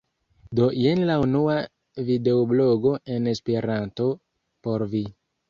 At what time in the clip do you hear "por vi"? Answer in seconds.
4.67-5.05